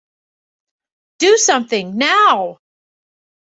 Do 1.19 1.37
Something 1.37 1.95
Now! 1.99 2.57